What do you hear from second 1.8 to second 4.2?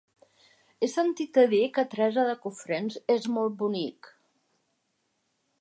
Teresa de Cofrents és molt bonic.